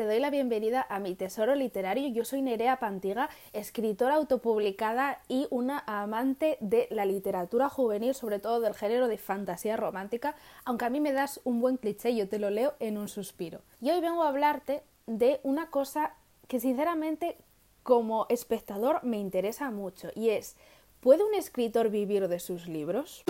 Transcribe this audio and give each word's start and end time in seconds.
te 0.00 0.06
doy 0.06 0.18
la 0.18 0.30
bienvenida 0.30 0.86
a 0.88 0.98
mi 0.98 1.14
tesoro 1.14 1.54
literario. 1.54 2.08
Yo 2.08 2.24
soy 2.24 2.40
Nerea 2.40 2.78
Pantiga, 2.78 3.28
escritora 3.52 4.14
autopublicada 4.14 5.20
y 5.28 5.46
una 5.50 5.84
amante 5.86 6.56
de 6.60 6.88
la 6.90 7.04
literatura 7.04 7.68
juvenil, 7.68 8.14
sobre 8.14 8.38
todo 8.38 8.60
del 8.60 8.72
género 8.72 9.08
de 9.08 9.18
fantasía 9.18 9.76
romántica, 9.76 10.36
aunque 10.64 10.86
a 10.86 10.88
mí 10.88 11.00
me 11.00 11.12
das 11.12 11.42
un 11.44 11.60
buen 11.60 11.76
cliché, 11.76 12.16
yo 12.16 12.30
te 12.30 12.38
lo 12.38 12.48
leo 12.48 12.72
en 12.80 12.96
un 12.96 13.08
suspiro. 13.08 13.60
Y 13.82 13.90
hoy 13.90 14.00
vengo 14.00 14.22
a 14.22 14.28
hablarte 14.28 14.82
de 15.06 15.38
una 15.42 15.68
cosa 15.68 16.14
que 16.48 16.60
sinceramente 16.60 17.36
como 17.82 18.24
espectador 18.30 19.04
me 19.04 19.18
interesa 19.18 19.70
mucho 19.70 20.08
y 20.14 20.30
es, 20.30 20.56
¿puede 21.00 21.24
un 21.24 21.34
escritor 21.34 21.90
vivir 21.90 22.26
de 22.26 22.40
sus 22.40 22.68
libros? 22.68 23.22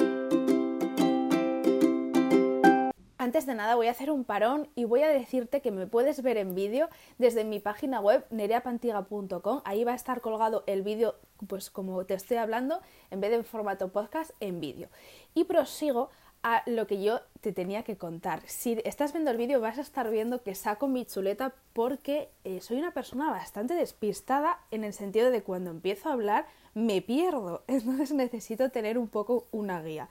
Antes 3.21 3.45
de 3.45 3.55
nada 3.55 3.75
voy 3.75 3.89
a 3.89 3.91
hacer 3.91 4.11
un 4.11 4.25
parón 4.25 4.71
y 4.75 4.85
voy 4.85 5.03
a 5.03 5.09
decirte 5.09 5.61
que 5.61 5.71
me 5.71 5.87
puedes 5.87 6.23
ver 6.23 6.39
en 6.39 6.55
vídeo 6.55 6.89
desde 7.19 7.45
mi 7.45 7.61
página 7.61 8.01
web 8.01 8.25
nereapantiga.com. 8.31 9.61
Ahí 9.67 9.85
va 9.85 9.93
a 9.93 9.95
estar 9.95 10.23
colgado 10.23 10.65
el 10.67 10.81
vídeo, 10.81 11.17
pues 11.47 11.69
como 11.69 12.07
te 12.07 12.15
estoy 12.15 12.39
hablando, 12.39 12.81
en 13.11 13.21
vez 13.21 13.29
de 13.29 13.37
en 13.37 13.45
formato 13.45 13.93
podcast, 13.93 14.31
en 14.41 14.59
vídeo. 14.59 14.89
Y 15.35 15.45
prosigo 15.45 16.09
a 16.43 16.63
lo 16.65 16.87
que 16.87 17.03
yo 17.03 17.21
te 17.43 17.53
tenía 17.53 17.83
que 17.83 17.99
contar. 17.99 18.41
Si 18.47 18.81
estás 18.87 19.13
viendo 19.13 19.31
el 19.31 19.37
vídeo 19.37 19.61
vas 19.61 19.77
a 19.77 19.83
estar 19.83 20.11
viendo 20.11 20.43
que 20.43 20.55
saco 20.55 20.89
mi 20.89 21.05
chuleta 21.05 21.53
porque 21.75 22.31
eh, 22.45 22.63
soy 22.63 22.79
una 22.79 22.93
persona 22.93 23.31
bastante 23.31 23.75
despistada 23.75 24.61
en 24.71 24.83
el 24.83 24.95
sentido 24.95 25.31
de 25.31 25.43
cuando 25.43 25.69
empiezo 25.69 26.09
a 26.09 26.15
hablar 26.15 26.47
me 26.73 27.03
pierdo. 27.03 27.65
Entonces 27.67 28.13
necesito 28.13 28.71
tener 28.71 28.97
un 28.97 29.09
poco 29.09 29.47
una 29.51 29.83
guía. 29.83 30.09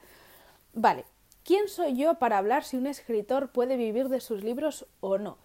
Vale, 0.75 1.05
¿Quién 1.43 1.67
soy 1.67 1.95
yo 1.95 2.15
para 2.15 2.37
hablar 2.37 2.63
si 2.63 2.77
un 2.77 2.87
escritor 2.87 3.49
puede 3.49 3.77
vivir 3.77 4.09
de 4.09 4.19
sus 4.19 4.43
libros 4.43 4.85
o 4.99 5.17
no? 5.17 5.37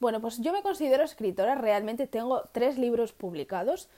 Bueno, 0.00 0.20
pues 0.20 0.38
yo 0.38 0.52
me 0.52 0.62
considero 0.62 1.02
escritora, 1.02 1.54
realmente 1.54 2.06
tengo 2.06 2.42
tres 2.52 2.78
libros 2.78 3.12
publicados. 3.12 3.88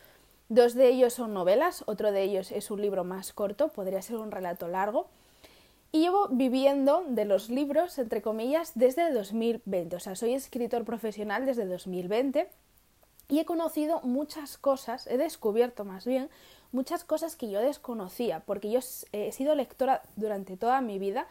Dos 0.48 0.74
de 0.74 0.88
ellos 0.88 1.14
son 1.14 1.34
novelas, 1.34 1.82
otro 1.86 2.12
de 2.12 2.22
ellos 2.22 2.52
es 2.52 2.70
un 2.70 2.80
libro 2.80 3.04
más 3.04 3.32
corto, 3.32 3.68
podría 3.68 4.00
ser 4.02 4.16
un 4.16 4.30
relato 4.30 4.68
largo. 4.68 5.08
Y 5.90 6.00
llevo 6.00 6.28
viviendo 6.28 7.04
de 7.08 7.24
los 7.24 7.50
libros, 7.50 7.98
entre 7.98 8.22
comillas, 8.22 8.72
desde 8.74 9.10
2020. 9.12 9.96
O 9.96 10.00
sea, 10.00 10.14
soy 10.14 10.34
escritor 10.34 10.84
profesional 10.84 11.46
desde 11.46 11.66
2020 11.66 12.48
y 13.28 13.38
he 13.38 13.44
conocido 13.44 14.00
muchas 14.02 14.56
cosas, 14.58 15.06
he 15.06 15.18
descubierto 15.18 15.84
más 15.84 16.06
bien 16.06 16.30
muchas 16.72 17.04
cosas 17.04 17.36
que 17.36 17.50
yo 17.50 17.60
desconocía, 17.60 18.40
porque 18.40 18.70
yo 18.70 18.80
he 19.12 19.32
sido 19.32 19.54
lectora 19.54 20.02
durante 20.16 20.56
toda 20.56 20.80
mi 20.80 20.98
vida. 20.98 21.26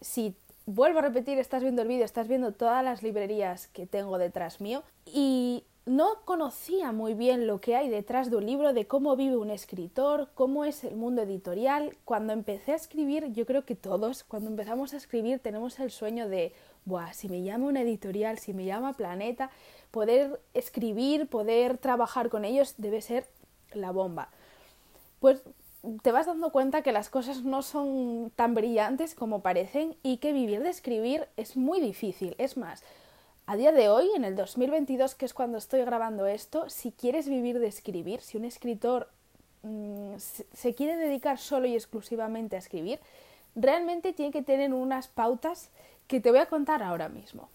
Si 0.00 0.34
vuelvo 0.66 1.00
a 1.00 1.02
repetir, 1.02 1.38
estás 1.38 1.62
viendo 1.62 1.82
el 1.82 1.88
vídeo, 1.88 2.04
estás 2.04 2.28
viendo 2.28 2.52
todas 2.52 2.84
las 2.84 3.02
librerías 3.02 3.68
que 3.68 3.86
tengo 3.86 4.18
detrás 4.18 4.60
mío 4.60 4.82
y 5.06 5.64
no 5.86 6.20
conocía 6.24 6.92
muy 6.92 7.14
bien 7.14 7.46
lo 7.46 7.60
que 7.60 7.74
hay 7.74 7.88
detrás 7.88 8.30
de 8.30 8.36
un 8.36 8.46
libro, 8.46 8.72
de 8.72 8.86
cómo 8.86 9.16
vive 9.16 9.36
un 9.36 9.50
escritor, 9.50 10.28
cómo 10.34 10.64
es 10.64 10.84
el 10.84 10.94
mundo 10.94 11.22
editorial. 11.22 11.96
Cuando 12.04 12.32
empecé 12.32 12.72
a 12.72 12.76
escribir, 12.76 13.32
yo 13.32 13.46
creo 13.46 13.64
que 13.64 13.74
todos, 13.74 14.22
cuando 14.22 14.50
empezamos 14.50 14.94
a 14.94 14.98
escribir, 14.98 15.40
tenemos 15.40 15.80
el 15.80 15.90
sueño 15.90 16.28
de, 16.28 16.52
Buah, 16.84 17.12
si 17.12 17.28
me 17.28 17.42
llama 17.42 17.66
una 17.66 17.82
editorial, 17.82 18.38
si 18.38 18.52
me 18.52 18.64
llama 18.66 18.92
Planeta, 18.92 19.50
poder 19.90 20.40
escribir, 20.54 21.26
poder 21.28 21.78
trabajar 21.78 22.28
con 22.28 22.44
ellos 22.44 22.74
debe 22.78 23.02
ser 23.02 23.26
la 23.72 23.90
bomba 23.90 24.28
pues 25.20 25.42
te 26.02 26.12
vas 26.12 26.26
dando 26.26 26.50
cuenta 26.50 26.82
que 26.82 26.92
las 26.92 27.08
cosas 27.08 27.42
no 27.42 27.62
son 27.62 28.32
tan 28.36 28.54
brillantes 28.54 29.14
como 29.14 29.40
parecen 29.40 29.96
y 30.02 30.16
que 30.16 30.32
vivir 30.32 30.62
de 30.62 30.70
escribir 30.70 31.28
es 31.36 31.56
muy 31.56 31.80
difícil. 31.80 32.34
Es 32.38 32.56
más, 32.56 32.82
a 33.46 33.56
día 33.56 33.72
de 33.72 33.88
hoy, 33.88 34.10
en 34.14 34.24
el 34.24 34.36
2022, 34.36 35.14
que 35.14 35.26
es 35.26 35.34
cuando 35.34 35.58
estoy 35.58 35.80
grabando 35.80 36.26
esto, 36.26 36.68
si 36.68 36.92
quieres 36.92 37.28
vivir 37.28 37.58
de 37.58 37.68
escribir, 37.68 38.20
si 38.20 38.36
un 38.36 38.44
escritor 38.44 39.08
mm, 39.62 40.16
se 40.18 40.74
quiere 40.74 40.96
dedicar 40.96 41.38
solo 41.38 41.66
y 41.66 41.74
exclusivamente 41.74 42.56
a 42.56 42.58
escribir, 42.58 43.00
realmente 43.54 44.12
tiene 44.12 44.32
que 44.32 44.42
tener 44.42 44.72
unas 44.74 45.08
pautas 45.08 45.70
que 46.06 46.20
te 46.20 46.30
voy 46.30 46.40
a 46.40 46.46
contar 46.46 46.82
ahora 46.82 47.08
mismo. 47.08 47.48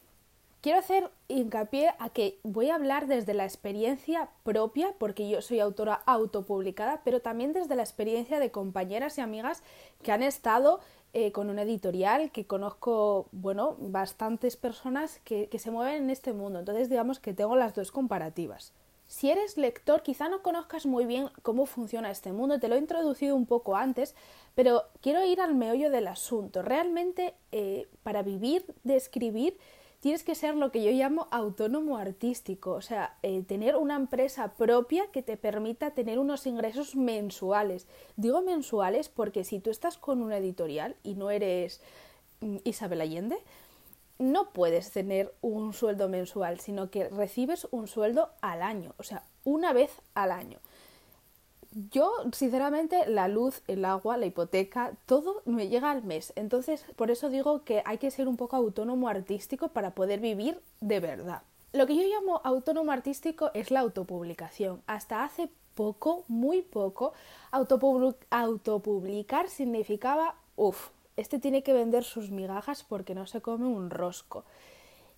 Quiero 0.66 0.80
hacer 0.80 1.12
hincapié 1.28 1.92
a 2.00 2.10
que 2.10 2.40
voy 2.42 2.72
a 2.72 2.74
hablar 2.74 3.06
desde 3.06 3.36
la 3.36 3.44
experiencia 3.44 4.30
propia, 4.42 4.96
porque 4.98 5.30
yo 5.30 5.44
soy 5.44 5.60
autora 5.60 5.94
autopublicada, 6.08 7.02
pero 7.06 7.20
también 7.20 7.54
desde 7.54 7.76
la 7.76 7.84
experiencia 7.84 8.40
de 8.40 8.50
compañeras 8.50 9.20
y 9.20 9.22
amigas 9.22 9.62
que 10.02 10.12
han 10.12 10.24
estado 10.24 10.80
eh, 11.14 11.32
con 11.32 11.52
una 11.52 11.62
editorial, 11.62 12.32
que 12.32 12.48
conozco, 12.48 13.28
bueno, 13.32 13.76
bastantes 13.78 14.58
personas 14.58 15.22
que, 15.24 15.48
se 15.56 15.70
mueven 15.70 16.06
en 16.06 16.10
este 16.10 16.34
mundo. 16.34 16.58
Entonces, 16.58 16.90
digamos 16.90 17.20
que 17.20 17.36
tengo 17.36 17.56
las 17.56 17.76
dos 17.76 17.92
comparativas. 17.92 18.74
Si 19.06 19.30
eres 19.30 19.58
lector, 19.58 20.02
quizá 20.02 20.30
no 20.30 20.42
conozcas 20.42 20.88
muy 20.88 21.06
bien 21.06 21.30
cómo 21.44 21.68
funciona 21.68 22.10
este 22.10 22.32
mundo, 22.32 22.60
te 22.60 22.70
lo 22.70 22.76
he 22.76 22.80
introducido 22.80 23.36
un 23.36 23.46
poco 23.46 23.76
antes, 23.76 24.16
pero 24.56 24.86
quiero 25.02 25.24
ir 25.24 25.42
al 25.42 25.54
meollo 25.54 25.92
del 25.92 26.08
asunto. 26.08 26.64
Realmente, 26.64 27.36
eh, 27.52 27.88
para 28.02 28.24
vivir 28.24 28.66
de 28.84 28.96
escribir, 28.96 29.60
tienes 30.06 30.24
que 30.24 30.36
ser 30.36 30.56
lo 30.56 30.72
que 30.72 30.84
yo 30.84 30.92
llamo 30.92 31.28
autónomo 31.32 31.98
artístico, 31.98 32.74
o 32.74 32.82
sea, 32.82 33.18
eh, 33.24 33.42
tener 33.42 33.76
una 33.76 33.96
empresa 33.96 34.54
propia 34.54 35.08
que 35.12 35.24
te 35.24 35.36
permita 35.36 35.96
tener 35.96 36.20
unos 36.20 36.46
ingresos 36.46 36.96
mensuales. 36.96 37.88
Digo 38.16 38.44
mensuales 38.44 39.10
porque 39.10 39.44
si 39.44 39.60
tú 39.60 39.72
estás 39.72 39.98
con 39.98 40.22
una 40.22 40.38
editorial 40.38 40.96
y 41.02 41.16
no 41.16 41.32
eres 41.32 41.82
mm, 42.42 42.58
Isabel 42.66 43.02
Allende, 43.02 43.40
no 44.20 44.52
puedes 44.52 44.92
tener 44.92 45.34
un 45.42 45.74
sueldo 45.74 46.08
mensual, 46.08 46.60
sino 46.60 46.92
que 46.92 47.10
recibes 47.10 47.68
un 47.72 47.88
sueldo 47.88 48.30
al 48.42 48.62
año, 48.62 48.94
o 49.00 49.04
sea, 49.04 49.24
una 49.44 49.74
vez 49.74 50.04
al 50.14 50.32
año. 50.32 50.60
Yo, 51.92 52.10
sinceramente, 52.32 53.06
la 53.06 53.28
luz, 53.28 53.62
el 53.68 53.84
agua, 53.84 54.16
la 54.16 54.26
hipoteca, 54.26 54.94
todo 55.06 55.42
me 55.44 55.68
llega 55.68 55.92
al 55.92 56.06
mes. 56.06 56.32
Entonces, 56.38 56.86
por 56.96 57.12
eso 57.12 57.30
digo 57.30 57.66
que 57.66 57.84
hay 57.84 57.98
que 57.98 58.12
ser 58.12 58.30
un 58.30 58.38
poco 58.38 58.56
autónomo 58.56 59.10
artístico 59.10 59.68
para 59.68 59.92
poder 59.92 60.22
vivir 60.22 60.62
de 60.80 61.02
verdad. 61.02 61.42
Lo 61.74 61.86
que 61.86 61.98
yo 61.98 62.04
llamo 62.04 62.40
autónomo 62.46 62.94
artístico 62.94 63.52
es 63.54 63.72
la 63.72 63.82
autopublicación. 63.82 64.84
Hasta 64.88 65.26
hace 65.26 65.50
poco, 65.74 66.24
muy 66.30 66.62
poco, 66.62 67.12
autopublicar 67.52 69.50
significaba, 69.50 70.36
uff, 70.56 70.92
este 71.18 71.40
tiene 71.40 71.62
que 71.62 71.74
vender 71.74 72.06
sus 72.06 72.32
migajas 72.32 72.86
porque 72.86 73.16
no 73.16 73.28
se 73.28 73.42
come 73.42 73.68
un 73.68 73.90
rosco. 73.90 74.46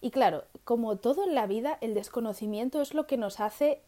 Y 0.02 0.10
claro, 0.10 0.46
como 0.64 0.98
todo 0.98 1.24
en 1.24 1.36
la 1.36 1.46
vida, 1.46 1.78
el 1.82 1.94
desconocimiento 1.94 2.82
es 2.82 2.96
lo 2.96 3.06
que 3.06 3.18
nos 3.18 3.40
hace 3.40 3.84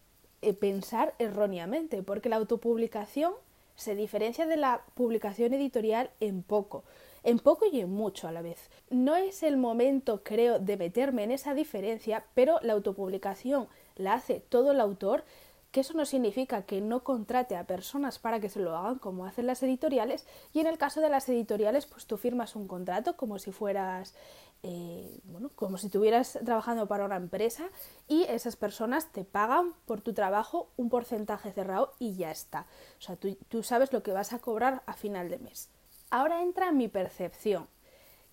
pensar 0.59 1.13
erróneamente, 1.19 2.03
porque 2.03 2.29
la 2.29 2.37
autopublicación 2.37 3.33
se 3.75 3.95
diferencia 3.95 4.45
de 4.45 4.57
la 4.57 4.81
publicación 4.93 5.53
editorial 5.53 6.11
en 6.19 6.43
poco, 6.43 6.83
en 7.23 7.39
poco 7.39 7.65
y 7.71 7.79
en 7.79 7.89
mucho 7.89 8.27
a 8.27 8.31
la 8.31 8.41
vez. 8.41 8.69
No 8.89 9.15
es 9.15 9.41
el 9.43 9.55
momento, 9.55 10.21
creo, 10.23 10.59
de 10.59 10.75
meterme 10.75 11.23
en 11.23 11.31
esa 11.31 11.53
diferencia, 11.53 12.25
pero 12.33 12.59
la 12.61 12.73
autopublicación 12.73 13.67
la 13.95 14.15
hace 14.15 14.41
todo 14.41 14.71
el 14.71 14.81
autor, 14.81 15.23
que 15.71 15.81
eso 15.81 15.93
no 15.93 16.05
significa 16.05 16.63
que 16.63 16.81
no 16.81 17.03
contrate 17.03 17.55
a 17.55 17.67
personas 17.67 18.17
para 18.17 18.39
que 18.39 18.49
se 18.49 18.59
lo 18.59 18.75
hagan 18.75 18.97
como 18.97 19.25
hacen 19.25 19.47
las 19.47 19.61
editoriales, 19.63 20.25
y 20.51 20.59
en 20.59 20.67
el 20.67 20.77
caso 20.77 20.99
de 20.99 21.09
las 21.09 21.29
editoriales, 21.29 21.85
pues 21.85 22.05
tú 22.05 22.17
firmas 22.17 22.55
un 22.55 22.67
contrato 22.67 23.15
como 23.15 23.39
si 23.39 23.51
fueras 23.51 24.15
eh, 24.61 25.19
bueno, 25.23 25.49
como 25.55 25.77
si 25.77 25.87
estuvieras 25.87 26.37
trabajando 26.43 26.87
para 26.87 27.05
una 27.05 27.15
empresa 27.15 27.69
y 28.07 28.23
esas 28.23 28.55
personas 28.55 29.11
te 29.11 29.23
pagan 29.23 29.73
por 29.85 30.01
tu 30.01 30.13
trabajo 30.13 30.69
un 30.75 30.89
porcentaje 30.89 31.51
cerrado 31.51 31.93
y 31.99 32.15
ya 32.15 32.31
está. 32.31 32.65
O 32.97 33.01
sea, 33.01 33.15
tú, 33.15 33.37
tú 33.47 33.63
sabes 33.63 33.93
lo 33.93 34.03
que 34.03 34.11
vas 34.11 34.33
a 34.33 34.39
cobrar 34.39 34.83
a 34.85 34.93
final 34.93 35.29
de 35.29 35.39
mes. 35.39 35.69
Ahora 36.09 36.41
entra 36.41 36.71
mi 36.71 36.87
percepción. 36.87 37.67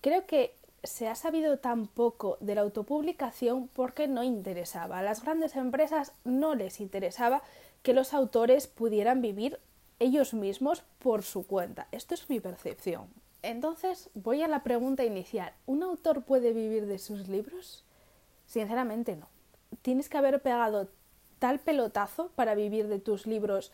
Creo 0.01 0.25
que 0.25 0.55
se 0.83 1.07
ha 1.07 1.15
sabido 1.15 1.59
tan 1.59 1.87
poco 1.87 2.37
de 2.39 2.55
la 2.55 2.61
autopublicación 2.61 3.67
porque 3.69 4.07
no 4.07 4.23
interesaba. 4.23 4.99
A 4.99 5.03
las 5.03 5.23
grandes 5.23 5.55
empresas 5.55 6.13
no 6.23 6.55
les 6.55 6.79
interesaba 6.79 7.41
que 7.83 7.93
los 7.93 8.13
autores 8.13 8.67
pudieran 8.67 9.21
vivir 9.21 9.59
ellos 9.99 10.33
mismos 10.33 10.83
por 10.99 11.23
su 11.23 11.45
cuenta. 11.47 11.87
Esto 11.91 12.13
es 12.13 12.29
mi 12.29 12.39
percepción. 12.39 13.07
Entonces 13.47 14.09
voy 14.13 14.41
a 14.41 14.49
la 14.49 14.61
pregunta 14.61 15.05
inicial. 15.05 15.53
¿Un 15.67 15.81
autor 15.81 16.23
puede 16.23 16.51
vivir 16.51 16.85
de 16.85 16.99
sus 16.99 17.29
libros? 17.29 17.85
Sinceramente 18.45 19.15
no. 19.15 19.29
Tienes 19.81 20.09
que 20.09 20.17
haber 20.17 20.41
pegado 20.41 20.89
tal 21.39 21.59
pelotazo 21.59 22.29
para 22.35 22.55
vivir 22.55 22.89
de 22.89 22.99
tus 22.99 23.25
libros, 23.25 23.71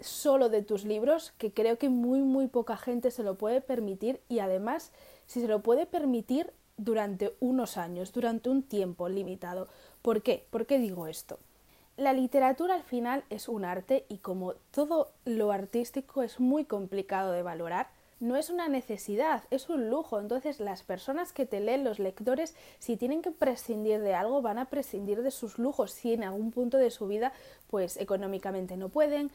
solo 0.00 0.48
de 0.48 0.62
tus 0.62 0.84
libros, 0.84 1.32
que 1.38 1.52
creo 1.52 1.78
que 1.78 1.88
muy, 1.88 2.18
muy 2.18 2.48
poca 2.48 2.76
gente 2.76 3.12
se 3.12 3.22
lo 3.22 3.36
puede 3.36 3.60
permitir 3.60 4.20
y 4.28 4.40
además, 4.40 4.90
si 5.28 5.40
se 5.40 5.46
lo 5.46 5.62
puede 5.62 5.86
permitir 5.86 6.52
durante 6.76 7.32
unos 7.38 7.76
años, 7.76 8.12
durante 8.12 8.50
un 8.50 8.64
tiempo 8.64 9.08
limitado. 9.08 9.68
¿Por 10.02 10.22
qué? 10.22 10.48
¿Por 10.50 10.66
qué 10.66 10.80
digo 10.80 11.06
esto? 11.06 11.38
La 11.96 12.12
literatura 12.12 12.74
al 12.74 12.82
final 12.82 13.22
es 13.30 13.48
un 13.48 13.64
arte 13.64 14.04
y 14.08 14.18
como 14.18 14.54
todo 14.72 15.12
lo 15.24 15.52
artístico 15.52 16.24
es 16.24 16.40
muy 16.40 16.64
complicado 16.64 17.30
de 17.30 17.42
valorar, 17.42 17.88
no 18.22 18.36
es 18.36 18.50
una 18.50 18.68
necesidad, 18.68 19.42
es 19.50 19.68
un 19.68 19.90
lujo. 19.90 20.20
Entonces 20.20 20.60
las 20.60 20.84
personas 20.84 21.32
que 21.32 21.44
te 21.44 21.58
leen, 21.58 21.82
los 21.82 21.98
lectores, 21.98 22.54
si 22.78 22.96
tienen 22.96 23.20
que 23.20 23.32
prescindir 23.32 24.00
de 24.00 24.14
algo, 24.14 24.40
van 24.42 24.58
a 24.58 24.66
prescindir 24.66 25.22
de 25.22 25.32
sus 25.32 25.58
lujos, 25.58 25.90
si 25.90 26.12
en 26.12 26.22
algún 26.22 26.52
punto 26.52 26.78
de 26.78 26.92
su 26.92 27.08
vida, 27.08 27.32
pues 27.68 27.96
económicamente 27.96 28.76
no 28.76 28.90
pueden, 28.90 29.32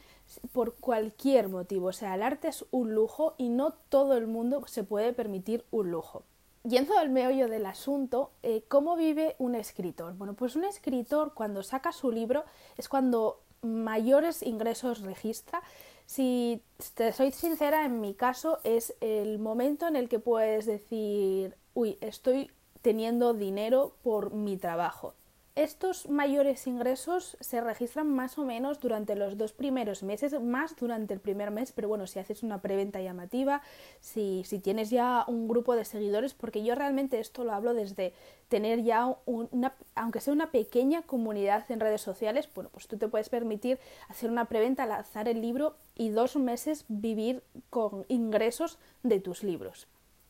por 0.54 0.76
cualquier 0.76 1.50
motivo. 1.50 1.88
O 1.88 1.94
sea, 1.94 2.16
el 2.16 2.24
arte 2.24 2.48
es 2.48 2.66
un 2.72 2.96
lujo 2.96 3.36
y 3.38 3.50
no 3.50 3.74
todo 3.90 4.16
el 4.16 4.26
mundo 4.26 4.66
se 4.68 4.86
puede 4.86 5.12
permitir 5.12 5.66
un 5.70 5.92
lujo. 5.92 6.24
Yendo 6.64 6.98
al 6.98 7.10
meollo 7.10 7.50
del 7.50 7.66
asunto, 7.66 8.32
eh, 8.42 8.64
¿cómo 8.70 8.96
vive 8.96 9.36
un 9.38 9.56
escritor? 9.56 10.14
Bueno, 10.16 10.34
pues 10.34 10.56
un 10.56 10.64
escritor 10.64 11.34
cuando 11.34 11.62
saca 11.62 11.92
su 11.92 12.10
libro 12.10 12.46
es 12.78 12.88
cuando 12.88 13.42
mayores 13.62 14.44
ingresos 14.44 15.02
registra. 15.02 15.62
Si 16.08 16.64
te 16.96 17.12
soy 17.12 17.32
sincera, 17.34 17.86
en 17.86 18.00
mi 18.00 18.14
caso 18.14 18.60
es 18.64 18.96
el 19.02 19.40
momento 19.40 19.88
en 19.88 19.98
el 19.98 20.08
que 20.08 20.20
puedes 20.20 20.66
decir, 20.66 21.58
uy, 21.74 21.98
estoy 22.00 22.50
teniendo 22.82 23.34
dinero 23.34 23.94
por 24.04 24.34
mi 24.34 24.56
trabajo. 24.56 25.14
Estos 25.58 26.08
mayores 26.08 26.68
ingresos 26.68 27.36
se 27.40 27.62
registran 27.62 28.14
más 28.14 28.38
o 28.38 28.46
menos 28.46 28.80
durante 28.80 29.16
los 29.16 29.40
dos 29.40 29.54
primeros 29.54 30.04
meses, 30.04 30.40
más 30.40 30.76
durante 30.76 31.16
el 31.16 31.20
primer 31.20 31.50
mes, 31.50 31.72
pero 31.72 31.88
bueno, 31.88 32.06
si 32.06 32.20
haces 32.20 32.44
una 32.44 32.62
preventa 32.62 33.02
llamativa, 33.02 33.64
si, 34.00 34.44
si 34.46 34.60
tienes 34.60 34.92
ya 34.92 35.26
un 35.28 35.48
grupo 35.48 35.76
de 35.76 35.84
seguidores, 35.84 36.36
porque 36.36 36.64
yo 36.64 36.76
realmente 36.76 37.20
esto 37.20 37.44
lo 37.44 37.54
hablo 37.54 37.74
desde 37.74 38.14
tener 38.50 38.84
ya 38.84 39.18
una, 39.26 39.74
aunque 39.96 40.22
sea 40.22 40.32
una 40.32 40.52
pequeña 40.52 41.02
comunidad 41.02 41.66
en 41.72 41.80
redes 41.80 42.02
sociales, 42.02 42.48
bueno, 42.54 42.70
pues 42.72 42.88
tú 42.88 43.00
te 43.00 43.08
puedes 43.08 43.30
permitir 43.30 43.80
hacer 44.10 44.30
una 44.30 44.46
preventa, 44.46 44.86
lanzar 44.86 45.28
el 45.28 45.42
libro 45.42 45.76
y 45.96 46.10
dos 46.10 46.36
meses 46.36 46.86
vivir 46.88 47.42
con 47.72 48.06
ingresos 48.10 48.78
de 49.02 49.20
tus 49.20 49.42
libros. 49.42 49.88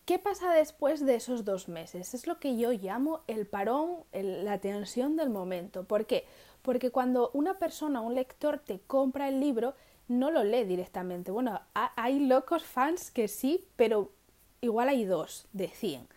¿Qué 0.08 0.20
pasa 0.20 0.54
después 0.54 1.06
de 1.06 1.16
esos 1.16 1.44
dos 1.44 1.68
meses? 1.68 2.14
Es 2.14 2.28
lo 2.28 2.40
que 2.40 2.56
yo 2.56 2.72
llamo 2.72 3.24
el 3.28 3.46
parón, 3.46 4.06
la 4.14 4.58
tensión 4.58 5.18
del 5.18 5.30
momento. 5.30 5.84
¿Por 5.84 6.06
qué? 6.06 6.24
Porque 6.62 6.92
cuando 6.92 7.30
una 7.34 7.56
persona, 7.56 8.00
un 8.00 8.16
lector, 8.16 8.60
te 8.60 8.80
compra 8.80 9.28
el 9.28 9.42
libro, 9.42 9.74
no 10.08 10.32
lo 10.32 10.46
lee 10.46 10.64
directamente. 10.64 11.30
Bueno, 11.30 11.60
hay 11.74 12.20
locos 12.22 12.64
fans 12.64 13.12
que 13.12 13.28
sí, 13.28 13.68
pero 13.76 14.14
igual 14.62 14.88
hay 14.88 15.04
dos 15.04 15.46
de 15.52 15.68
100. 15.68 16.08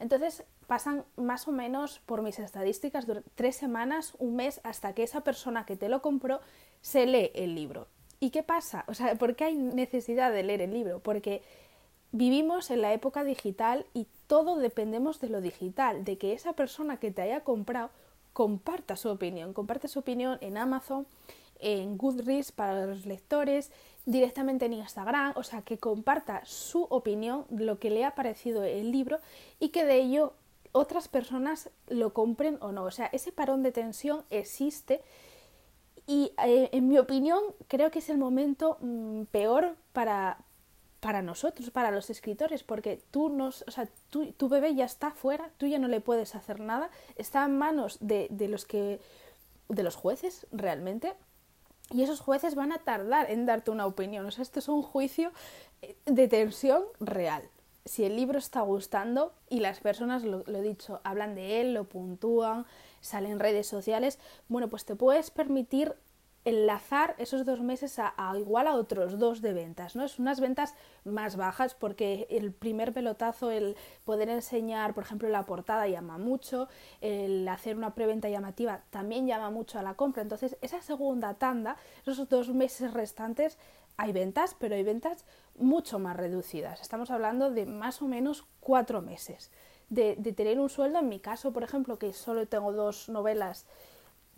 Entonces 0.00 0.42
pasan 0.66 1.04
más 1.14 1.46
o 1.46 1.52
menos, 1.52 2.00
por 2.00 2.22
mis 2.22 2.40
estadísticas, 2.40 3.06
tres 3.36 3.54
semanas, 3.54 4.14
un 4.18 4.34
mes, 4.34 4.60
hasta 4.64 4.92
que 4.92 5.04
esa 5.04 5.20
persona 5.20 5.64
que 5.66 5.76
te 5.76 5.88
lo 5.88 6.02
compró 6.02 6.40
se 6.80 7.06
lee 7.06 7.30
el 7.32 7.54
libro. 7.54 7.86
¿Y 8.18 8.30
qué 8.30 8.42
pasa? 8.42 8.84
O 8.88 8.94
sea, 8.94 9.14
¿por 9.14 9.36
qué 9.36 9.44
hay 9.44 9.54
necesidad 9.54 10.32
de 10.32 10.42
leer 10.42 10.62
el 10.62 10.72
libro? 10.72 10.98
Porque 10.98 11.42
Vivimos 12.18 12.70
en 12.70 12.80
la 12.80 12.94
época 12.94 13.24
digital 13.24 13.84
y 13.92 14.06
todo 14.26 14.56
dependemos 14.56 15.20
de 15.20 15.28
lo 15.28 15.42
digital, 15.42 16.02
de 16.02 16.16
que 16.16 16.32
esa 16.32 16.54
persona 16.54 16.96
que 16.96 17.10
te 17.10 17.20
haya 17.20 17.44
comprado 17.44 17.90
comparta 18.32 18.96
su 18.96 19.10
opinión, 19.10 19.52
comparte 19.52 19.86
su 19.86 19.98
opinión 19.98 20.38
en 20.40 20.56
Amazon, 20.56 21.06
en 21.58 21.98
Goodreads 21.98 22.52
para 22.52 22.86
los 22.86 23.04
lectores, 23.04 23.70
directamente 24.06 24.64
en 24.64 24.72
Instagram, 24.72 25.34
o 25.36 25.42
sea, 25.42 25.60
que 25.60 25.76
comparta 25.76 26.40
su 26.46 26.84
opinión, 26.84 27.44
lo 27.50 27.78
que 27.78 27.90
le 27.90 28.06
ha 28.06 28.14
parecido 28.14 28.64
el 28.64 28.92
libro 28.92 29.18
y 29.60 29.68
que 29.68 29.84
de 29.84 29.96
ello 29.96 30.32
otras 30.72 31.08
personas 31.08 31.68
lo 31.86 32.14
compren 32.14 32.56
o 32.62 32.72
no. 32.72 32.84
O 32.84 32.90
sea, 32.90 33.10
ese 33.12 33.30
parón 33.30 33.62
de 33.62 33.72
tensión 33.72 34.24
existe 34.30 35.02
y 36.06 36.32
eh, 36.46 36.70
en 36.72 36.88
mi 36.88 36.96
opinión 36.96 37.40
creo 37.68 37.90
que 37.90 37.98
es 37.98 38.08
el 38.08 38.16
momento 38.16 38.78
mm, 38.80 39.24
peor 39.24 39.76
para, 39.92 40.38
para 41.00 41.22
nosotros, 41.22 41.70
para 41.70 41.90
los 41.90 42.10
escritores, 42.10 42.62
porque 42.64 43.00
tú 43.10 43.28
nos, 43.28 43.62
o 43.66 43.70
sea, 43.70 43.88
tu 44.10 44.48
bebé 44.48 44.74
ya 44.74 44.84
está 44.84 45.10
fuera, 45.10 45.50
tú 45.58 45.66
ya 45.66 45.78
no 45.78 45.88
le 45.88 46.00
puedes 46.00 46.34
hacer 46.34 46.60
nada, 46.60 46.90
está 47.16 47.44
en 47.44 47.58
manos 47.58 47.98
de, 48.00 48.28
de 48.30 48.48
los 48.48 48.64
que 48.64 49.00
de 49.68 49.82
los 49.82 49.96
jueces 49.96 50.46
realmente 50.52 51.14
y 51.90 52.02
esos 52.02 52.20
jueces 52.20 52.54
van 52.54 52.72
a 52.72 52.78
tardar 52.78 53.30
en 53.30 53.46
darte 53.46 53.70
una 53.70 53.86
opinión. 53.86 54.26
O 54.26 54.30
sea, 54.30 54.42
esto 54.42 54.58
es 54.58 54.68
un 54.68 54.82
juicio 54.82 55.32
eh, 55.82 55.96
de 56.04 56.28
tensión 56.28 56.82
real. 56.98 57.42
Si 57.84 58.04
el 58.04 58.16
libro 58.16 58.38
está 58.38 58.62
gustando 58.62 59.32
y 59.48 59.60
las 59.60 59.78
personas, 59.78 60.24
lo, 60.24 60.44
he 60.46 60.62
dicho, 60.62 61.00
hablan 61.04 61.36
de 61.36 61.60
él, 61.60 61.74
lo 61.74 61.84
puntúan, 61.84 62.66
salen 63.00 63.32
en 63.32 63.38
redes 63.38 63.68
sociales, 63.68 64.18
bueno, 64.48 64.68
pues 64.68 64.84
te 64.84 64.96
puedes 64.96 65.30
permitir 65.30 65.94
enlazar 66.46 67.16
esos 67.18 67.44
dos 67.44 67.60
meses 67.60 67.98
a, 67.98 68.14
igual 68.38 68.68
a 68.68 68.76
otros 68.76 69.18
dos 69.18 69.42
de 69.42 69.52
ventas, 69.52 69.96
¿no? 69.96 70.04
Es 70.04 70.20
unas 70.20 70.38
ventas 70.38 70.76
más 71.04 71.34
bajas 71.34 71.74
porque 71.74 72.28
el 72.30 72.52
primer 72.52 72.92
pelotazo, 72.92 73.50
el 73.50 73.76
poder 74.04 74.28
enseñar, 74.28 74.94
por 74.94 75.02
ejemplo, 75.02 75.28
la 75.28 75.44
portada 75.44 75.88
llama 75.88 76.18
mucho, 76.18 76.68
el 77.00 77.46
hacer 77.48 77.76
una 77.76 77.96
preventa 77.96 78.28
llamativa 78.28 78.82
también 78.90 79.26
llama 79.26 79.50
mucho 79.50 79.80
a 79.80 79.82
la 79.82 79.94
compra. 79.94 80.22
Entonces, 80.22 80.56
esa 80.60 80.80
segunda 80.80 81.34
tanda, 81.34 81.78
esos 82.06 82.28
dos 82.28 82.50
meses 82.50 82.94
restantes, 82.94 83.58
hay 83.96 84.12
ventas, 84.12 84.54
pero 84.56 84.76
hay 84.76 84.84
ventas 84.84 85.24
mucho 85.56 85.98
más 85.98 86.16
reducidas. 86.16 86.80
Estamos 86.80 87.10
hablando 87.10 87.50
de 87.50 87.66
más 87.66 88.00
o 88.02 88.06
menos 88.06 88.46
cuatro 88.60 89.02
meses. 89.02 89.50
De, 89.88 90.14
de 90.16 90.32
tener 90.32 90.60
un 90.60 90.68
sueldo, 90.68 91.00
en 91.00 91.08
mi 91.08 91.18
caso, 91.18 91.52
por 91.52 91.64
ejemplo, 91.64 91.98
que 91.98 92.12
solo 92.12 92.46
tengo 92.46 92.72
dos 92.72 93.08
novelas 93.08 93.66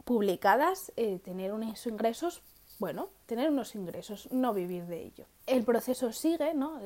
publicadas, 0.05 0.93
eh, 0.97 1.19
tener 1.19 1.53
unos 1.53 1.87
ingresos, 1.87 2.43
bueno, 2.79 3.09
tener 3.27 3.51
unos 3.51 3.75
ingresos, 3.75 4.31
no 4.31 4.55
vivir 4.55 4.87
de 4.87 5.03
ello. 5.03 5.27
El 5.47 5.65
proceso 5.65 6.13
sigue, 6.13 6.55
¿no? 6.55 6.81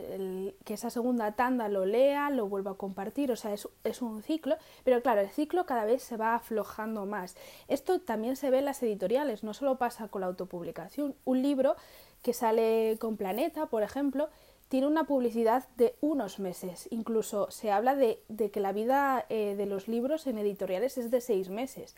que 0.65 0.75
esa 0.75 0.89
segunda 0.89 1.33
tanda 1.33 1.69
lo 1.69 1.85
lea, 1.85 2.31
lo 2.31 2.49
vuelva 2.49 2.73
a 2.73 2.75
compartir, 2.75 3.31
o 3.31 3.37
sea, 3.37 3.53
es, 3.53 3.69
es, 3.85 4.01
un 4.01 4.23
ciclo, 4.23 4.57
pero 4.85 5.03
claro, 5.03 5.21
el 5.21 5.29
ciclo 5.29 5.67
cada 5.67 5.85
vez 5.85 6.03
se 6.03 6.17
va 6.17 6.35
aflojando 6.35 7.05
más. 7.05 7.37
Esto 7.69 8.01
también 8.01 8.37
se 8.37 8.49
ve 8.49 8.61
en 8.61 8.65
las 8.65 8.83
editoriales, 8.83 9.45
no 9.45 9.53
solo 9.53 9.77
pasa 9.77 10.09
con 10.09 10.23
la 10.23 10.29
autopublicación. 10.29 11.15
Un 11.25 11.43
libro 11.43 11.77
que 12.23 12.33
sale 12.33 12.97
con 12.99 13.17
Planeta, 13.19 13.67
por 13.67 13.83
ejemplo, 13.83 14.31
tiene 14.73 14.87
una 14.87 15.05
publicidad 15.05 15.69
de 15.77 15.97
unos 16.01 16.39
meses. 16.39 16.89
Incluso 16.91 17.51
se 17.51 17.71
habla 17.71 17.95
de, 17.95 18.23
de 18.29 18.51
que 18.51 18.59
la 18.59 18.73
vida 18.73 19.27
eh, 19.29 19.55
de 19.55 19.67
los 19.67 19.87
libros 19.87 20.27
en 20.27 20.39
editoriales 20.39 20.97
es 20.97 21.11
de 21.11 21.21
seis 21.21 21.51
meses. 21.51 21.95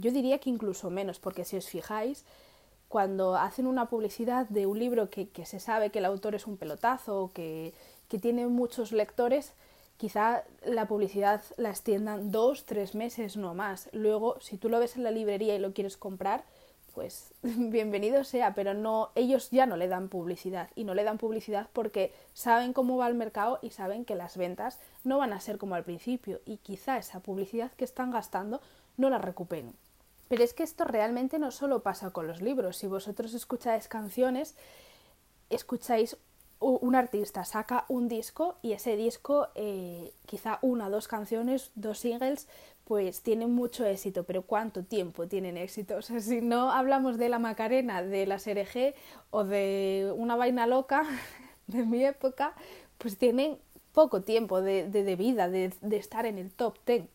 Yo 0.00 0.10
diría 0.12 0.38
que 0.38 0.50
incluso 0.50 0.90
menos, 0.90 1.20
porque 1.20 1.44
si 1.44 1.56
os 1.56 1.68
fijáis, 1.68 2.24
cuando 2.88 3.36
hacen 3.36 3.66
una 3.66 3.86
publicidad 3.86 4.48
de 4.48 4.66
un 4.66 4.78
libro 4.78 5.10
que, 5.10 5.28
se 5.44 5.60
sabe 5.60 5.90
que 5.90 5.98
el 5.98 6.06
autor 6.06 6.34
es 6.34 6.46
un 6.46 6.56
pelotazo, 6.56 7.30
que, 7.34 7.74
que 8.08 8.18
tiene 8.18 8.46
muchos 8.46 8.92
lectores, 8.92 9.52
quizá 9.98 10.42
la 10.64 10.88
publicidad 10.88 11.42
la 11.58 11.68
extiendan 11.68 12.32
dos, 12.32 12.64
tres 12.64 12.94
meses, 12.94 13.36
no 13.36 13.54
más. 13.54 13.90
Luego, 13.92 14.40
si 14.40 14.56
tú 14.56 14.70
lo 14.70 14.80
ves 14.80 14.96
en 14.96 15.04
la 15.04 15.10
librería 15.10 15.54
y 15.54 15.58
lo 15.58 15.74
quieres 15.74 15.98
comprar, 15.98 16.44
pues 16.94 17.34
bienvenido 17.42 18.24
sea, 18.24 18.54
pero 18.54 18.72
no, 18.72 19.10
ellos 19.14 19.50
ya 19.50 19.66
no 19.66 19.76
le 19.76 19.88
dan 19.88 20.08
publicidad 20.08 20.70
y 20.74 20.84
no 20.84 20.94
le 20.94 21.04
dan 21.04 21.18
publicidad 21.18 21.68
porque 21.72 22.12
saben 22.32 22.72
cómo 22.72 22.96
va 22.96 23.08
el 23.08 23.14
mercado 23.14 23.58
y 23.60 23.70
saben 23.70 24.06
que 24.06 24.14
las 24.14 24.38
ventas 24.38 24.78
no 25.04 25.18
van 25.18 25.34
a 25.34 25.40
ser 25.40 25.58
como 25.58 25.74
al 25.74 25.84
principio 25.84 26.40
y 26.46 26.56
quizá 26.56 26.96
esa 26.96 27.20
publicidad 27.20 27.70
que 27.72 27.84
están 27.84 28.10
gastando 28.10 28.60
no 28.96 29.10
la 29.10 29.18
recuperen. 29.18 29.74
Pero 30.30 30.44
es 30.44 30.54
que 30.54 30.62
esto 30.62 30.84
realmente 30.84 31.40
no 31.40 31.50
solo 31.50 31.82
pasa 31.82 32.12
con 32.12 32.28
los 32.28 32.40
libros. 32.40 32.76
Si 32.76 32.86
vosotros 32.86 33.34
escucháis 33.34 33.88
canciones, 33.88 34.54
escucháis 35.50 36.16
un 36.60 36.94
artista 36.94 37.44
saca 37.44 37.84
un 37.88 38.06
disco 38.06 38.56
y 38.62 38.72
ese 38.72 38.94
disco, 38.94 39.48
eh, 39.56 40.12
quizá 40.26 40.60
una, 40.62 40.88
dos 40.88 41.08
canciones, 41.08 41.72
dos 41.74 41.98
singles, 41.98 42.46
pues 42.84 43.22
tienen 43.22 43.50
mucho 43.50 43.84
éxito, 43.84 44.22
pero 44.22 44.42
¿cuánto 44.42 44.84
tiempo 44.84 45.26
tienen 45.26 45.56
éxito? 45.56 45.96
O 45.96 46.02
sea, 46.02 46.20
si 46.20 46.40
no 46.40 46.70
hablamos 46.70 47.18
de 47.18 47.28
la 47.28 47.40
Macarena, 47.40 48.04
de 48.04 48.24
la 48.26 48.38
SRG 48.38 48.94
o 49.32 49.42
de 49.42 50.14
una 50.16 50.36
vaina 50.36 50.68
loca 50.68 51.04
de 51.66 51.84
mi 51.84 52.04
época, 52.04 52.54
pues 52.98 53.18
tienen 53.18 53.58
poco 53.92 54.20
tiempo 54.20 54.62
de, 54.62 55.16
vida, 55.18 55.48
de, 55.48 55.72
de 55.80 55.96
estar 55.96 56.24
en 56.24 56.38
el 56.38 56.52
top 56.52 56.78
ten. 56.84 57.08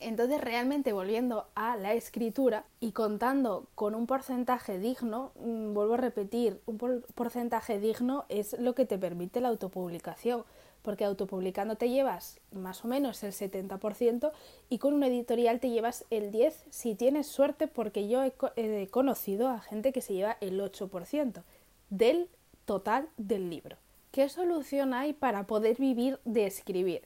Entonces, 0.00 0.40
realmente 0.40 0.92
volviendo 0.92 1.46
a 1.54 1.76
la 1.76 1.94
escritura 1.94 2.64
y 2.80 2.92
contando 2.92 3.66
con 3.74 3.94
un 3.94 4.06
porcentaje 4.06 4.78
digno, 4.78 5.32
mm, 5.40 5.72
vuelvo 5.72 5.94
a 5.94 5.98
repetir, 5.98 6.60
un 6.66 6.78
porcentaje 7.14 7.80
digno 7.80 8.24
es 8.28 8.58
lo 8.58 8.74
que 8.74 8.84
te 8.84 8.98
permite 8.98 9.40
la 9.40 9.48
autopublicación, 9.48 10.44
porque 10.82 11.04
autopublicando 11.04 11.76
te 11.76 11.88
llevas 11.88 12.38
más 12.52 12.84
o 12.84 12.88
menos 12.88 13.22
el 13.22 13.32
70% 13.32 14.32
y 14.68 14.78
con 14.78 14.92
un 14.92 15.02
editorial 15.02 15.58
te 15.58 15.70
llevas 15.70 16.04
el 16.10 16.30
10% 16.30 16.52
si 16.70 16.94
tienes 16.94 17.26
suerte, 17.26 17.66
porque 17.66 18.06
yo 18.06 18.22
he 18.22 18.88
conocido 18.90 19.48
a 19.48 19.60
gente 19.60 19.92
que 19.92 20.02
se 20.02 20.12
lleva 20.12 20.36
el 20.42 20.60
8% 20.60 21.42
del 21.88 22.28
total 22.66 23.08
del 23.16 23.48
libro. 23.48 23.78
¿Qué 24.12 24.28
solución 24.28 24.94
hay 24.94 25.12
para 25.12 25.46
poder 25.46 25.76
vivir 25.78 26.20
de 26.24 26.46
escribir? 26.46 27.02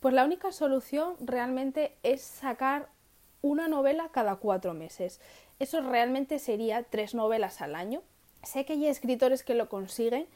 Pues 0.00 0.14
la 0.14 0.24
única 0.24 0.52
solución 0.52 1.14
realmente 1.20 1.96
es 2.02 2.22
sacar 2.22 2.88
una 3.42 3.68
novela 3.68 4.08
cada 4.12 4.36
cuatro 4.36 4.74
meses. 4.74 5.20
Eso 5.58 5.80
realmente 5.80 6.38
sería 6.38 6.82
tres 6.82 7.14
novelas 7.14 7.60
al 7.60 7.74
año. 7.74 8.02
Sé 8.42 8.64
que 8.64 8.74
hay 8.74 8.86
escritores 8.86 9.42
que 9.42 9.54
lo 9.54 9.68
consiguen, 9.68 10.26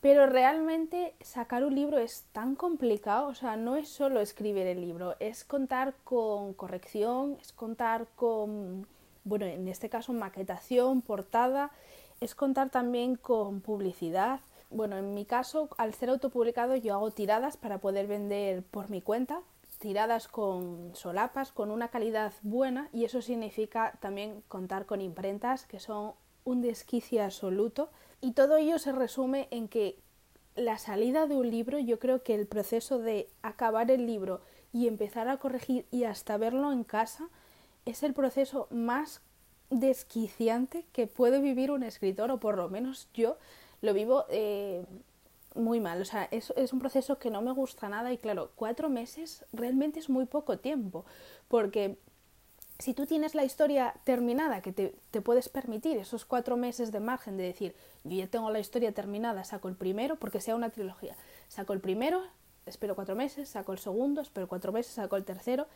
Pero 0.00 0.26
realmente 0.26 1.14
sacar 1.20 1.64
un 1.64 1.74
libro 1.74 1.98
es 1.98 2.24
tan 2.32 2.54
complicado, 2.54 3.26
o 3.26 3.34
sea, 3.34 3.56
no 3.56 3.74
es 3.74 3.88
solo 3.88 4.20
escribir 4.20 4.66
el 4.66 4.80
libro, 4.80 5.16
es 5.18 5.44
contar 5.44 5.94
con 6.04 6.54
corrección, 6.54 7.36
es 7.40 7.52
contar 7.52 8.06
con, 8.14 8.86
bueno, 9.24 9.44
en 9.46 9.66
este 9.66 9.88
caso 9.88 10.12
maquetación, 10.12 11.02
portada, 11.02 11.72
es 12.20 12.36
contar 12.36 12.70
también 12.70 13.16
con 13.16 13.60
publicidad. 13.60 14.38
Bueno, 14.70 14.98
en 14.98 15.14
mi 15.14 15.24
caso, 15.24 15.70
al 15.78 15.94
ser 15.94 16.10
autopublicado, 16.10 16.76
yo 16.76 16.94
hago 16.94 17.10
tiradas 17.10 17.56
para 17.56 17.78
poder 17.78 18.06
vender 18.06 18.62
por 18.62 18.90
mi 18.90 19.00
cuenta, 19.00 19.40
tiradas 19.78 20.28
con 20.28 20.94
solapas, 20.94 21.52
con 21.52 21.70
una 21.70 21.88
calidad 21.88 22.32
buena, 22.42 22.90
y 22.92 23.04
eso 23.04 23.22
significa 23.22 23.96
también 24.00 24.42
contar 24.48 24.84
con 24.84 25.00
imprentas 25.00 25.64
que 25.64 25.80
son 25.80 26.12
un 26.44 26.60
desquicio 26.60 27.24
absoluto. 27.24 27.90
Y 28.20 28.32
todo 28.32 28.56
ello 28.56 28.78
se 28.78 28.92
resume 28.92 29.48
en 29.50 29.68
que 29.68 29.98
la 30.54 30.76
salida 30.76 31.26
de 31.26 31.36
un 31.36 31.50
libro, 31.50 31.78
yo 31.78 31.98
creo 31.98 32.22
que 32.22 32.34
el 32.34 32.46
proceso 32.46 32.98
de 32.98 33.30
acabar 33.42 33.90
el 33.90 34.06
libro 34.06 34.42
y 34.72 34.86
empezar 34.86 35.28
a 35.28 35.38
corregir 35.38 35.86
y 35.90 36.04
hasta 36.04 36.36
verlo 36.36 36.72
en 36.72 36.84
casa 36.84 37.28
es 37.86 38.02
el 38.02 38.12
proceso 38.12 38.66
más 38.70 39.22
desquiciante 39.70 40.84
que 40.92 41.06
puede 41.06 41.40
vivir 41.40 41.70
un 41.70 41.84
escritor, 41.84 42.30
o 42.30 42.40
por 42.40 42.56
lo 42.56 42.68
menos 42.68 43.08
yo 43.14 43.38
lo 43.80 43.94
vivo 43.94 44.26
eh, 44.30 44.84
muy 45.54 45.80
mal. 45.80 46.00
O 46.00 46.04
sea, 46.04 46.28
es, 46.30 46.52
un 46.72 46.78
proceso 46.78 47.18
que 47.18 47.30
no 47.30 47.42
me 47.42 47.52
gusta 47.52 47.88
nada 47.88 48.12
y 48.12 48.18
claro, 48.18 48.50
cuatro 48.54 48.88
meses 48.88 49.44
realmente 49.52 49.98
es 49.98 50.08
muy 50.08 50.26
poco 50.26 50.58
tiempo, 50.58 51.04
porque 51.48 51.98
si 52.78 52.94
tú 52.94 53.06
tienes 53.06 53.34
la 53.34 53.44
historia 53.44 53.94
terminada, 54.04 54.62
que 54.62 54.72
te, 54.72 54.94
te, 55.10 55.20
puedes 55.20 55.48
permitir 55.48 55.96
esos 55.96 56.24
cuatro 56.24 56.56
meses 56.56 56.92
de 56.92 57.00
margen 57.00 57.36
de 57.36 57.44
decir, 57.44 57.74
yo 58.04 58.16
ya 58.16 58.28
tengo 58.28 58.50
la 58.50 58.60
historia 58.60 58.92
terminada, 58.92 59.42
saco 59.42 59.68
el 59.68 59.74
primero, 59.74 60.16
porque 60.16 60.40
sea 60.40 60.54
una 60.54 60.70
trilogía, 60.70 61.16
saco 61.48 61.72
el 61.72 61.80
primero, 61.80 62.22
espero 62.66 62.94
cuatro 62.94 63.16
meses, 63.16 63.48
saco 63.48 63.72
el 63.72 63.78
segundo, 63.78 64.20
espero 64.20 64.46
cuatro 64.46 64.70
meses, 64.70 64.92
saco 64.92 65.16
el 65.16 65.24
tercero, 65.24 65.66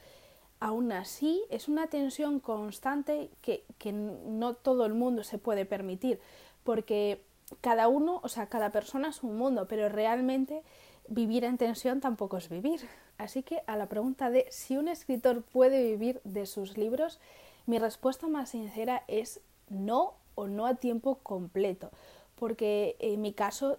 aún 0.60 0.92
así 0.92 1.42
es 1.50 1.66
una 1.66 1.88
tensión 1.88 2.38
constante 2.38 3.30
que, 3.40 3.64
que 3.78 3.90
no 3.92 4.54
todo 4.54 4.86
el 4.86 4.94
mundo 4.94 5.24
se 5.24 5.38
puede 5.38 5.66
permitir, 5.66 6.20
porque 6.62 7.24
cada 7.60 7.88
uno, 7.88 8.20
o 8.22 8.28
sea, 8.28 8.46
cada 8.46 8.70
persona 8.72 9.08
es 9.08 9.22
un 9.22 9.36
mundo, 9.36 9.66
pero 9.68 9.88
realmente 9.88 10.62
vivir 11.08 11.44
en 11.44 11.58
tensión 11.58 12.00
tampoco 12.00 12.36
es 12.36 12.48
vivir. 12.48 12.80
Así 13.18 13.42
que 13.42 13.62
a 13.66 13.76
la 13.76 13.86
pregunta 13.86 14.30
de 14.30 14.46
si 14.50 14.76
un 14.76 14.88
escritor 14.88 15.42
puede 15.42 15.82
vivir 15.84 16.20
de 16.24 16.46
sus 16.46 16.76
libros, 16.76 17.20
mi 17.66 17.78
respuesta 17.78 18.28
más 18.28 18.50
sincera 18.50 19.04
es 19.08 19.40
no 19.68 20.14
o 20.34 20.48
no 20.48 20.66
a 20.66 20.76
tiempo 20.76 21.16
completo, 21.22 21.90
porque 22.34 22.96
en 22.98 23.20
mi 23.20 23.32
caso 23.32 23.76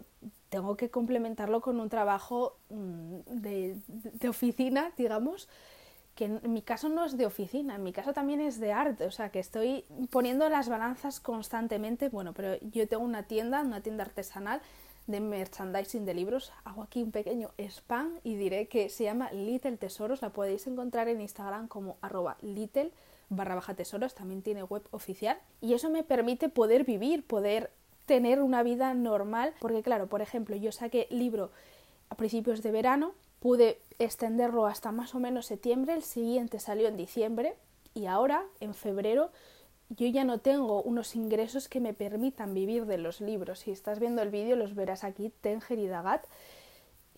tengo 0.49 0.77
que 0.77 0.89
complementarlo 0.89 1.61
con 1.61 1.79
un 1.79 1.89
trabajo 1.89 2.57
mm, 2.69 3.19
de, 3.25 3.77
de 3.87 4.29
oficina, 4.29 4.91
digamos, 4.97 5.49
que 6.15 6.25
en 6.25 6.53
mi 6.53 6.61
caso 6.61 6.89
no 6.89 7.05
es 7.05 7.17
de 7.17 7.25
oficina, 7.25 7.75
en 7.75 7.83
mi 7.83 7.91
caso 7.91 8.13
también 8.13 8.39
es 8.39 8.59
de 8.59 8.71
arte, 8.71 9.05
o 9.05 9.11
sea 9.11 9.29
que 9.29 9.39
estoy 9.39 9.85
poniendo 10.11 10.47
las 10.49 10.69
balanzas 10.69 11.19
constantemente, 11.19 12.09
bueno, 12.09 12.33
pero 12.33 12.59
yo 12.61 12.87
tengo 12.87 13.03
una 13.03 13.23
tienda, 13.23 13.61
una 13.61 13.81
tienda 13.81 14.03
artesanal 14.03 14.61
de 15.07 15.19
merchandising 15.19 16.05
de 16.05 16.13
libros. 16.13 16.51
Hago 16.63 16.83
aquí 16.83 17.03
un 17.03 17.11
pequeño 17.11 17.51
spam 17.57 18.19
y 18.23 18.35
diré 18.35 18.67
que 18.67 18.89
se 18.89 19.03
llama 19.03 19.31
Little 19.31 19.77
Tesoros. 19.77 20.21
La 20.21 20.31
podéis 20.31 20.65
encontrar 20.67 21.07
en 21.07 21.21
Instagram 21.21 21.67
como 21.67 21.97
arroba 22.01 22.37
little 22.41 22.91
barra 23.29 23.55
baja 23.55 23.73
tesoros. 23.73 24.15
También 24.15 24.41
tiene 24.41 24.63
web 24.63 24.83
oficial. 24.91 25.37
Y 25.61 25.73
eso 25.73 25.89
me 25.89 26.03
permite 26.03 26.49
poder 26.49 26.85
vivir, 26.85 27.25
poder 27.25 27.71
tener 28.05 28.41
una 28.41 28.63
vida 28.63 28.93
normal. 28.93 29.53
Porque 29.59 29.83
claro, 29.83 30.07
por 30.07 30.21
ejemplo, 30.21 30.55
yo 30.55 30.71
saqué 30.71 31.07
libro 31.09 31.51
a 32.09 32.15
principios 32.15 32.61
de 32.61 32.71
verano. 32.71 33.13
Pude 33.43 33.81
extenderlo 33.99 34.67
hasta 34.67 34.93
más 34.93 35.13
o 35.15 35.19
menos 35.19 35.47
septiembre. 35.47 35.93
El 35.93 36.03
siguiente 36.03 36.59
salió 36.59 36.87
en 36.87 36.95
diciembre. 36.95 37.55
Y 37.93 38.05
ahora, 38.05 38.45
en 38.61 38.73
febrero, 38.73 39.31
yo 39.89 40.07
ya 40.07 40.23
no 40.23 40.37
tengo 40.37 40.81
unos 40.81 41.13
ingresos 41.13 41.67
que 41.67 41.81
me 41.81 41.93
permitan 41.93 42.53
vivir 42.53 42.85
de 42.85 42.97
los 42.97 43.19
libros. 43.19 43.59
Si 43.59 43.71
estás 43.71 43.99
viendo 43.99 44.21
el 44.21 44.29
vídeo, 44.29 44.55
los 44.55 44.75
verás 44.75 45.03
aquí, 45.03 45.29
Tenger 45.41 45.77
y 45.77 45.87
Dagat. 45.87 46.25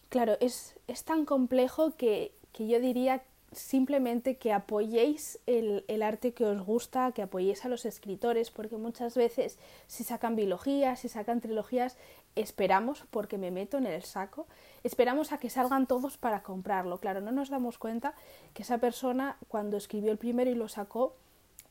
Claro, 0.10 0.36
es, 0.40 0.74
es 0.88 1.04
tan 1.04 1.26
complejo 1.26 1.96
que, 1.96 2.34
que, 2.54 2.66
yo 2.66 2.80
diría 2.80 3.22
simplemente 3.52 4.38
que 4.38 4.52
apoyéis 4.52 5.40
el, 5.46 5.86
el, 5.88 6.04
arte 6.04 6.34
que 6.34 6.46
os 6.46 6.62
gusta, 6.66 7.12
que 7.14 7.22
apoyéis 7.22 7.66
a 7.66 7.70
los 7.70 7.86
escritores, 7.86 8.52
porque 8.52 8.76
muchas 8.78 9.16
veces 9.16 9.58
si 9.88 10.04
sacan 10.04 10.36
biologías, 10.36 11.00
si 11.00 11.10
sacan 11.10 11.42
trilogías, 11.42 11.98
esperamos, 12.36 13.06
porque 13.12 13.38
me 13.38 13.52
meto 13.52 13.78
en 13.78 13.86
el 13.86 14.04
saco, 14.04 14.48
esperamos 14.84 15.32
a 15.32 15.38
que 15.40 15.50
salgan 15.50 15.88
todos 15.88 16.18
para 16.18 16.44
comprarlo. 16.44 17.00
Claro, 17.00 17.22
no 17.22 17.32
nos 17.32 17.50
damos 17.50 17.78
cuenta 17.78 18.14
que 18.54 18.64
esa 18.64 18.78
persona 18.78 19.38
cuando 19.48 19.78
escribió 19.78 20.12
el 20.12 20.18
primero 20.18 20.52
y 20.52 20.56
lo 20.56 20.68
sacó, 20.68 21.16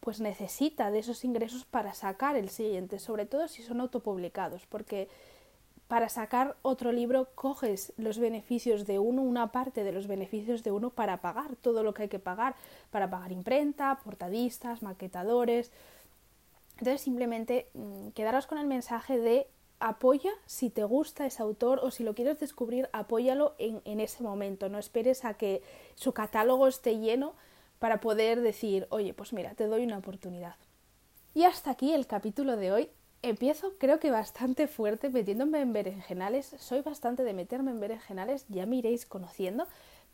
pues 0.00 0.20
necesita 0.20 0.90
de 0.90 0.98
esos 0.98 1.24
ingresos 1.24 1.64
para 1.64 1.94
sacar 1.94 2.36
el 2.36 2.50
siguiente, 2.50 2.98
sobre 2.98 3.24
todo 3.24 3.48
si 3.48 3.62
son 3.62 3.80
autopublicados, 3.80 4.66
porque 4.66 5.08
para 5.88 6.08
sacar 6.08 6.56
otro 6.62 6.92
libro 6.92 7.28
coges 7.34 7.92
los 7.96 8.18
beneficios 8.18 8.86
de 8.86 8.98
uno, 8.98 9.22
una 9.22 9.52
parte 9.52 9.84
de 9.84 9.92
los 9.92 10.06
beneficios 10.06 10.62
de 10.62 10.72
uno 10.72 10.90
para 10.90 11.20
pagar 11.20 11.56
todo 11.56 11.82
lo 11.82 11.92
que 11.94 12.04
hay 12.04 12.08
que 12.08 12.18
pagar, 12.18 12.56
para 12.90 13.10
pagar 13.10 13.32
imprenta, 13.32 14.00
portadistas, 14.02 14.82
maquetadores. 14.82 15.70
Entonces 16.78 17.02
simplemente 17.02 17.68
mm, 17.74 18.08
quedaros 18.08 18.46
con 18.46 18.58
el 18.58 18.66
mensaje 18.66 19.18
de 19.18 19.46
apoya 19.78 20.30
si 20.46 20.70
te 20.70 20.84
gusta 20.84 21.26
ese 21.26 21.42
autor 21.42 21.80
o 21.82 21.90
si 21.90 22.02
lo 22.02 22.14
quieres 22.14 22.40
descubrir, 22.40 22.88
apóyalo 22.92 23.54
en, 23.58 23.82
en 23.84 24.00
ese 24.00 24.22
momento, 24.22 24.68
no 24.68 24.78
esperes 24.78 25.24
a 25.24 25.34
que 25.34 25.62
su 25.94 26.12
catálogo 26.12 26.66
esté 26.66 26.98
lleno 26.98 27.34
para 27.78 28.00
poder 28.00 28.40
decir, 28.40 28.86
oye, 28.88 29.12
pues 29.12 29.32
mira, 29.34 29.54
te 29.54 29.66
doy 29.66 29.84
una 29.84 29.98
oportunidad. 29.98 30.56
Y 31.34 31.44
hasta 31.44 31.72
aquí 31.72 31.92
el 31.92 32.06
capítulo 32.06 32.56
de 32.56 32.72
hoy. 32.72 32.90
Empiezo 33.26 33.72
creo 33.78 34.00
que 34.00 34.10
bastante 34.10 34.68
fuerte 34.68 35.08
metiéndome 35.08 35.58
en 35.62 35.72
berenjenales. 35.72 36.54
Soy 36.58 36.82
bastante 36.82 37.24
de 37.24 37.32
meterme 37.32 37.70
en 37.70 37.80
berenjenales, 37.80 38.44
ya 38.50 38.66
me 38.66 38.76
iréis 38.76 39.06
conociendo. 39.06 39.66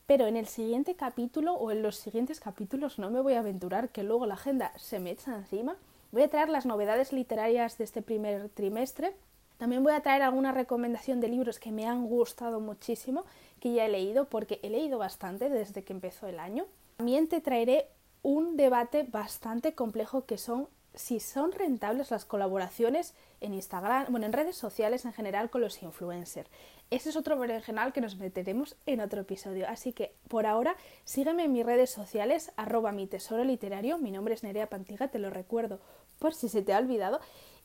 Pero 0.06 0.28
en 0.28 0.36
el 0.36 0.46
siguiente 0.46 0.94
capítulo 0.94 1.54
o 1.54 1.72
en 1.72 1.82
los 1.82 1.96
siguientes 1.96 2.38
capítulos 2.38 3.00
no 3.00 3.10
me 3.10 3.20
voy 3.20 3.32
a 3.32 3.40
aventurar 3.40 3.88
que 3.88 4.04
luego 4.04 4.26
la 4.26 4.34
agenda 4.34 4.72
se 4.76 5.00
me 5.00 5.10
echa 5.10 5.34
encima. 5.34 5.76
Voy 6.12 6.22
a 6.22 6.28
traer 6.28 6.50
las 6.50 6.66
novedades 6.66 7.12
literarias 7.12 7.78
de 7.78 7.82
este 7.82 8.00
primer 8.00 8.48
trimestre. 8.48 9.12
También 9.58 9.82
voy 9.82 9.94
a 9.94 10.02
traer 10.02 10.22
alguna 10.22 10.52
recomendación 10.52 11.20
de 11.20 11.30
libros 11.30 11.58
que 11.58 11.72
me 11.72 11.88
han 11.88 12.06
gustado 12.06 12.60
muchísimo, 12.60 13.24
que 13.58 13.72
ya 13.72 13.86
he 13.86 13.88
leído, 13.88 14.26
porque 14.26 14.60
he 14.62 14.70
leído 14.70 14.98
bastante 14.98 15.50
desde 15.50 15.82
que 15.82 15.92
empezó 15.92 16.28
el 16.28 16.38
año. 16.38 16.64
También 16.98 17.26
te 17.26 17.40
traeré 17.40 17.88
un 18.22 18.56
debate 18.56 19.02
bastante 19.02 19.74
complejo 19.74 20.26
que 20.26 20.38
son 20.38 20.68
si 20.94 21.20
son 21.20 21.52
rentables 21.52 22.10
las 22.10 22.24
colaboraciones 22.24 23.14
en 23.40 23.54
Instagram, 23.54 24.06
bueno, 24.10 24.26
en 24.26 24.32
redes 24.32 24.56
sociales 24.56 25.04
en 25.04 25.12
general 25.12 25.50
con 25.50 25.60
los 25.60 25.82
influencers. 25.82 26.50
Ese 26.90 27.10
es 27.10 27.16
otro 27.16 27.38
berenjenal 27.38 27.92
que 27.92 28.00
nos 28.00 28.16
meteremos 28.16 28.76
en 28.86 29.00
otro 29.00 29.20
episodio. 29.20 29.68
Así 29.68 29.92
que 29.92 30.12
por 30.28 30.46
ahora 30.46 30.74
sígueme 31.04 31.44
en 31.44 31.52
mis 31.52 31.64
redes 31.64 31.90
sociales, 31.90 32.52
arroba 32.56 32.90
mi 32.90 33.06
tesoro 33.06 33.44
literario. 33.44 33.98
Mi 33.98 34.10
nombre 34.10 34.34
es 34.34 34.42
Nerea 34.42 34.68
Pantiga, 34.68 35.08
te 35.08 35.20
lo 35.20 35.30
recuerdo 35.30 35.78
por 36.18 36.34
si 36.34 36.48
se 36.48 36.62
te 36.62 36.74
ha 36.74 36.78
olvidado. 36.78 37.20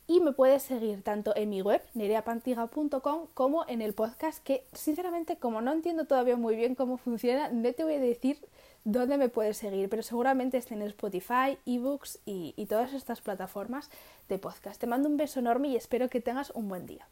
Y 0.07 0.19
me 0.19 0.33
puedes 0.33 0.61
seguir 0.61 1.01
tanto 1.01 1.35
en 1.35 1.49
mi 1.49 1.63
web, 1.63 1.81
nereapantiga.com, 1.95 3.27
como 3.33 3.65
en 3.67 3.81
el 3.81 3.95
podcast, 3.95 4.43
que 4.43 4.63
sinceramente, 4.73 5.37
como 5.37 5.61
no 5.61 5.73
entiendo 5.73 6.05
todavía 6.05 6.35
muy 6.35 6.55
bien 6.55 6.75
cómo 6.75 6.97
funciona, 6.97 7.49
no 7.49 7.73
te 7.73 7.83
voy 7.83 7.95
a 7.95 7.99
decir 7.99 8.39
dónde 8.85 9.17
me 9.17 9.29
puedes 9.29 9.57
seguir, 9.57 9.89
pero 9.89 10.03
seguramente 10.03 10.57
estén 10.57 10.81
en 10.81 10.87
Spotify, 10.87 11.57
eBooks 11.65 12.19
y, 12.25 12.53
y 12.55 12.67
todas 12.67 12.93
estas 12.93 13.19
plataformas 13.19 13.89
de 14.29 14.39
podcast. 14.39 14.79
Te 14.79 14.87
mando 14.87 15.09
un 15.09 15.17
beso 15.17 15.39
enorme 15.39 15.67
y 15.67 15.75
espero 15.75 16.09
que 16.09 16.21
tengas 16.21 16.51
un 16.51 16.69
buen 16.69 16.85
día. 16.85 17.07